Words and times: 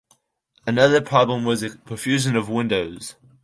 Another 0.65 0.99
problem 0.99 1.45
was 1.45 1.61
a 1.61 1.77
profusion 1.77 2.35
of 2.35 2.49
windows. 2.49 3.17